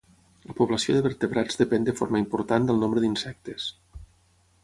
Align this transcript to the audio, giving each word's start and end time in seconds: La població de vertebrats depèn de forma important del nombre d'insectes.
La 0.51 0.53
població 0.59 0.95
de 0.95 1.03
vertebrats 1.07 1.59
depèn 1.59 1.85
de 1.89 1.95
forma 2.01 2.21
important 2.23 2.67
del 2.69 2.81
nombre 2.87 3.03
d'insectes. 3.05 3.71